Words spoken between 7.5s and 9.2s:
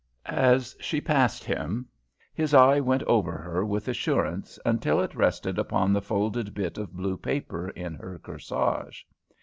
in her corsage.